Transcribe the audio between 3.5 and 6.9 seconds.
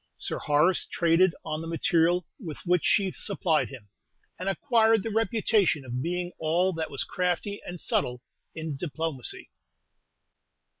him, and acquired the reputation of being all that